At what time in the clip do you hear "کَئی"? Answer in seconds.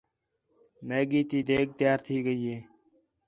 2.05-2.39